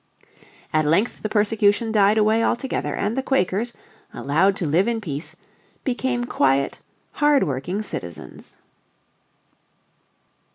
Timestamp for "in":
4.87-4.99